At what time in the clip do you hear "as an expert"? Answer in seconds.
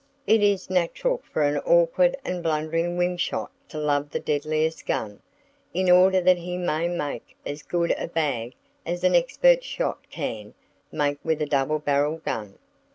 8.83-9.63